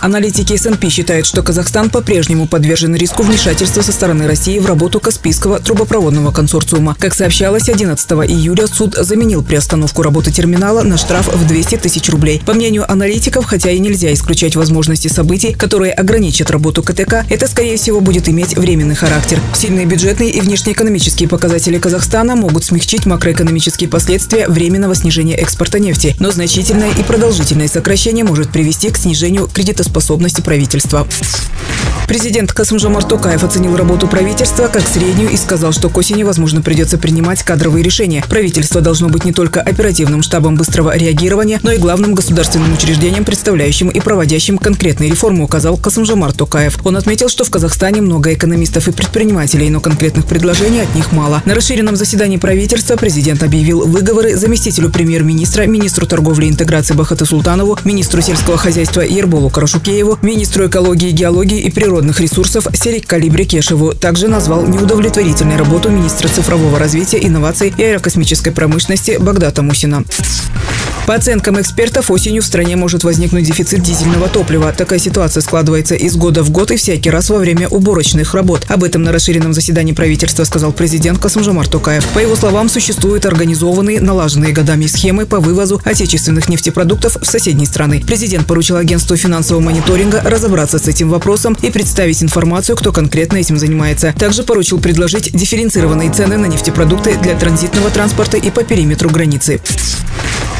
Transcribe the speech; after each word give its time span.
Аналитики 0.00 0.56
СНП 0.56 0.88
считают, 0.90 1.26
что 1.26 1.42
Казахстан 1.42 1.90
по-прежнему 1.90 2.46
подвержен 2.46 2.94
риску 2.94 3.24
вмешательства 3.24 3.82
со 3.82 3.90
стороны 3.90 4.28
России 4.28 4.60
в 4.60 4.66
работу 4.66 5.00
Каспийского 5.00 5.58
трубопроводного 5.58 6.30
консорциума. 6.30 6.94
Как 6.98 7.14
сообщалось, 7.14 7.68
11 7.68 8.08
июля 8.30 8.68
суд 8.68 8.94
заменил 8.94 9.42
приостановку 9.42 10.02
работы 10.02 10.30
терминала 10.30 10.82
на 10.82 10.98
штраф 10.98 11.26
в 11.34 11.46
200 11.48 11.78
тысяч 11.78 12.08
рублей. 12.10 12.40
По 12.46 12.54
мнению 12.54 12.90
аналитиков, 12.90 13.44
хотя 13.44 13.72
и 13.72 13.80
нельзя 13.80 14.12
исключать 14.14 14.54
возможности 14.54 15.08
событий, 15.08 15.52
которые 15.52 15.92
ограничат 15.92 16.52
работу 16.52 16.84
КТК, 16.84 17.26
это, 17.28 17.48
скорее 17.48 17.76
всего, 17.76 18.00
будет 18.00 18.28
иметь 18.28 18.56
временный 18.56 18.94
характер. 18.94 19.40
Сильные 19.52 19.86
бюджетные 19.86 20.30
и 20.30 20.40
внешнеэкономические 20.40 21.28
показатели 21.28 21.78
Казахстана 21.78 22.36
могут 22.36 22.64
смягчить 22.64 23.04
макроэкономические 23.04 23.88
последствия 23.88 24.46
временного 24.46 24.94
снижения 24.94 25.34
экспорта 25.34 25.80
нефти, 25.80 26.14
но 26.20 26.30
значительное 26.30 26.92
и 26.92 27.02
продолжительное 27.02 27.66
сокращение 27.66 28.24
может 28.24 28.50
привести 28.50 28.90
к 28.90 28.96
снижению 28.96 29.48
кредитоспособности 29.52 29.87
способности 29.88 30.40
правительства. 30.40 31.06
Президент 32.08 32.52
Касымжамар 32.54 33.04
Токаев 33.04 33.44
оценил 33.44 33.76
работу 33.76 34.08
правительства 34.08 34.68
как 34.68 34.82
среднюю 34.88 35.30
и 35.30 35.36
сказал, 35.36 35.72
что 35.72 35.90
к 35.90 35.98
осени, 35.98 36.22
возможно, 36.22 36.62
придется 36.62 36.96
принимать 36.96 37.42
кадровые 37.42 37.82
решения. 37.82 38.24
Правительство 38.30 38.80
должно 38.80 39.10
быть 39.10 39.26
не 39.26 39.32
только 39.32 39.60
оперативным 39.60 40.22
штабом 40.22 40.56
быстрого 40.56 40.96
реагирования, 40.96 41.60
но 41.62 41.70
и 41.70 41.76
главным 41.76 42.14
государственным 42.14 42.72
учреждением, 42.72 43.26
представляющим 43.26 43.90
и 43.90 44.00
проводящим 44.00 44.56
конкретные 44.56 45.10
реформы, 45.10 45.44
указал 45.44 45.76
Касымжамар 45.76 46.32
Токаев. 46.32 46.78
Он 46.86 46.96
отметил, 46.96 47.28
что 47.28 47.44
в 47.44 47.50
Казахстане 47.50 48.00
много 48.00 48.32
экономистов 48.32 48.88
и 48.88 48.92
предпринимателей, 48.92 49.68
но 49.68 49.80
конкретных 49.80 50.24
предложений 50.24 50.80
от 50.84 50.94
них 50.94 51.12
мало. 51.12 51.42
На 51.44 51.54
расширенном 51.54 51.96
заседании 51.96 52.38
правительства 52.38 52.96
президент 52.96 53.42
объявил 53.42 53.86
выговоры 53.86 54.34
заместителю 54.34 54.88
премьер-министра, 54.88 55.66
министру 55.66 56.06
торговли 56.06 56.46
и 56.46 56.48
интеграции 56.48 56.94
Бахаты 56.94 57.26
Султанову, 57.26 57.78
министру 57.84 58.22
сельского 58.22 58.56
хозяйства 58.56 59.02
Ерболу 59.02 59.50
Карашукееву, 59.78 60.18
министру 60.22 60.66
экологии, 60.66 61.12
геологии 61.12 61.60
и 61.60 61.70
природных 61.70 62.18
ресурсов 62.20 62.66
Серик 62.74 63.06
Калибри 63.06 63.44
Кешеву 63.44 63.94
также 63.94 64.26
назвал 64.26 64.66
неудовлетворительной 64.66 65.56
работу 65.56 65.88
министра 65.88 66.26
цифрового 66.26 66.78
развития, 66.80 67.24
инноваций 67.24 67.72
и 67.76 67.82
аэрокосмической 67.84 68.52
промышленности 68.52 69.18
Багдата 69.20 69.62
Мусина. 69.62 70.02
По 71.08 71.14
оценкам 71.14 71.58
экспертов, 71.58 72.10
осенью 72.10 72.42
в 72.42 72.44
стране 72.44 72.76
может 72.76 73.02
возникнуть 73.02 73.46
дефицит 73.46 73.80
дизельного 73.80 74.28
топлива. 74.28 74.70
Такая 74.76 74.98
ситуация 74.98 75.40
складывается 75.40 75.94
из 75.94 76.16
года 76.16 76.42
в 76.42 76.50
год 76.50 76.70
и 76.70 76.76
всякий 76.76 77.08
раз 77.08 77.30
во 77.30 77.38
время 77.38 77.66
уборочных 77.66 78.34
работ. 78.34 78.66
Об 78.68 78.84
этом 78.84 79.04
на 79.04 79.10
расширенном 79.10 79.54
заседании 79.54 79.94
правительства 79.94 80.44
сказал 80.44 80.70
президент 80.70 81.18
Касымжамар 81.18 81.66
Токаев. 81.66 82.06
По 82.08 82.18
его 82.18 82.36
словам, 82.36 82.68
существуют 82.68 83.24
организованные, 83.24 84.02
налаженные 84.02 84.52
годами 84.52 84.84
схемы 84.84 85.24
по 85.24 85.40
вывозу 85.40 85.80
отечественных 85.82 86.50
нефтепродуктов 86.50 87.16
в 87.18 87.24
соседние 87.24 87.66
страны. 87.66 88.04
Президент 88.06 88.46
поручил 88.46 88.76
агентству 88.76 89.16
финансового 89.16 89.62
мониторинга 89.62 90.20
разобраться 90.20 90.78
с 90.78 90.88
этим 90.88 91.08
вопросом 91.08 91.56
и 91.62 91.70
представить 91.70 92.22
информацию, 92.22 92.76
кто 92.76 92.92
конкретно 92.92 93.38
этим 93.38 93.56
занимается. 93.56 94.14
Также 94.18 94.42
поручил 94.42 94.78
предложить 94.78 95.34
дифференцированные 95.34 96.12
цены 96.12 96.36
на 96.36 96.44
нефтепродукты 96.44 97.16
для 97.16 97.34
транзитного 97.34 97.88
транспорта 97.88 98.36
и 98.36 98.50
по 98.50 98.62
периметру 98.62 99.08
границы. 99.08 99.62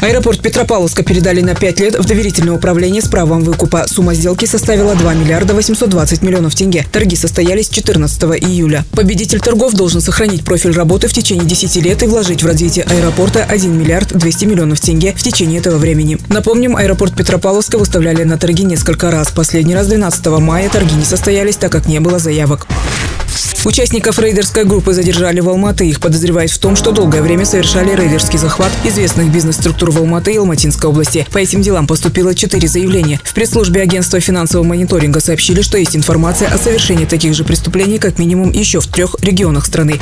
Аэропорт 0.00 0.40
Петропавловска 0.40 1.02
передали 1.02 1.40
на 1.40 1.56
5 1.56 1.80
лет 1.80 1.98
в 1.98 2.04
доверительное 2.06 2.54
управление 2.54 3.02
с 3.02 3.08
правом 3.08 3.42
выкупа. 3.42 3.84
Сумма 3.88 4.14
сделки 4.14 4.44
составила 4.44 4.94
2 4.94 5.14
миллиарда 5.14 5.54
820 5.54 6.22
миллионов 6.22 6.54
тенге. 6.54 6.86
Торги 6.92 7.16
состоялись 7.16 7.68
14 7.68 8.22
июля. 8.42 8.84
Победитель 8.92 9.40
торгов 9.40 9.74
должен 9.74 10.00
сохранить 10.00 10.44
профиль 10.44 10.70
работы 10.70 11.08
в 11.08 11.12
течение 11.12 11.46
10 11.46 11.76
лет 11.82 12.02
и 12.04 12.06
вложить 12.06 12.44
в 12.44 12.46
развитие 12.46 12.84
аэропорта 12.84 13.44
1 13.44 13.76
миллиард 13.76 14.16
200 14.16 14.44
миллионов 14.44 14.80
тенге 14.80 15.12
в 15.16 15.22
течение 15.22 15.58
этого 15.58 15.78
времени. 15.78 16.18
Напомним, 16.28 16.76
аэропорт 16.76 17.16
Петропавловска 17.16 17.76
выставляли 17.76 18.22
на 18.22 18.38
торги 18.38 18.62
несколько 18.62 19.10
раз. 19.10 19.32
Последний 19.32 19.74
раз 19.74 19.88
12 19.88 20.26
мая 20.26 20.68
торги 20.68 20.94
не 20.94 21.04
состоялись, 21.04 21.56
так 21.56 21.72
как 21.72 21.86
не 21.86 21.98
было 21.98 22.20
заявок. 22.20 22.68
Участников 23.64 24.18
рейдерской 24.18 24.64
группы 24.64 24.92
задержали 24.92 25.40
в 25.40 25.48
Алматы. 25.48 25.88
Их 25.88 26.00
подозревают 26.00 26.50
в 26.50 26.58
том, 26.58 26.76
что 26.76 26.92
долгое 26.92 27.22
время 27.22 27.44
совершали 27.44 27.94
рейдерский 27.94 28.38
захват 28.38 28.70
известных 28.84 29.32
бизнес-структур 29.32 29.90
в 29.90 29.98
Алматы 29.98 30.32
и 30.32 30.36
Алматинской 30.36 30.88
области. 30.88 31.26
По 31.32 31.38
этим 31.38 31.60
делам 31.60 31.86
поступило 31.86 32.34
четыре 32.34 32.68
заявления. 32.68 33.20
В 33.24 33.34
пресс-службе 33.34 33.82
агентства 33.82 34.20
финансового 34.20 34.66
мониторинга 34.66 35.20
сообщили, 35.20 35.62
что 35.62 35.76
есть 35.76 35.96
информация 35.96 36.48
о 36.48 36.58
совершении 36.58 37.04
таких 37.04 37.34
же 37.34 37.44
преступлений 37.44 37.98
как 37.98 38.18
минимум 38.18 38.52
еще 38.52 38.80
в 38.80 38.86
трех 38.86 39.16
регионах 39.22 39.66
страны. 39.66 39.98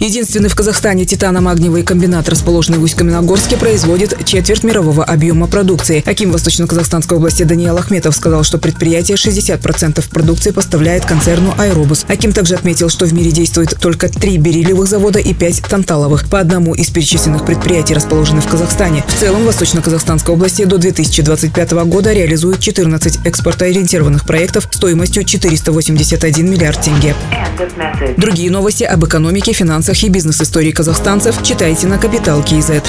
Единственный 0.00 0.48
в 0.48 0.54
Казахстане 0.54 1.04
титано-магниевый 1.04 1.82
комбинат, 1.82 2.28
расположенный 2.28 2.78
в 2.78 2.84
Усть-Каменогорске, 2.84 3.56
производит 3.56 4.24
четверть 4.24 4.62
мирового 4.62 5.04
объема 5.04 5.48
продукции. 5.48 6.02
Аким 6.06 6.30
Восточно-Казахстанской 6.30 7.16
области 7.16 7.42
Даниил 7.42 7.76
Ахметов 7.76 8.14
сказал, 8.14 8.44
что 8.44 8.58
предприятие 8.58 9.16
60% 9.16 10.08
продукции 10.08 10.52
поставляет 10.52 11.04
концерну 11.04 11.52
«Аэробус». 11.58 12.06
Аким 12.08 12.32
также 12.32 12.54
отметил, 12.54 12.88
что 12.88 13.06
в 13.06 13.12
мире 13.12 13.32
действует 13.32 13.76
только 13.80 14.08
три 14.08 14.38
бериллиевых 14.38 14.88
завода 14.88 15.18
и 15.18 15.34
пять 15.34 15.62
танталовых. 15.62 16.28
По 16.28 16.38
одному 16.38 16.74
из 16.74 16.90
перечисленных 16.90 17.44
предприятий 17.44 17.94
расположены 17.94 18.40
в 18.40 18.46
Казахстане. 18.46 19.04
В 19.08 19.18
целом, 19.18 19.44
Восточно-Казахстанской 19.44 20.34
области 20.34 20.64
до 20.64 20.78
2025 20.78 21.72
года 21.72 22.12
реализует 22.12 22.60
14 22.60 23.26
экспортоориентированных 23.26 24.24
проектов 24.24 24.68
стоимостью 24.70 25.24
481 25.24 26.48
миллиард 26.48 26.80
тенге. 26.80 27.14
Другие 28.16 28.50
новости 28.50 28.84
об 28.84 29.04
экономике, 29.04 29.52
финансах 29.58 30.00
и 30.04 30.08
бизнес-истории 30.08 30.70
казахстанцев 30.70 31.42
читайте 31.42 31.88
на 31.88 31.98
Капитал 31.98 32.44
Киезет. 32.44 32.84